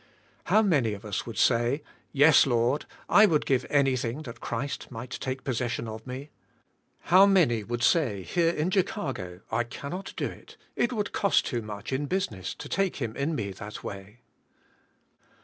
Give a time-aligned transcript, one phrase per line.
[0.45, 1.83] How many of us would say.
[2.11, 6.31] Yes, Lord, I would give anything that Christ might take possession of me?
[7.01, 8.23] How many would say.
[8.23, 10.57] Here, in Chicago, I cannot do it.
[10.75, 14.21] It would cost too much in business, to take Him in me that way.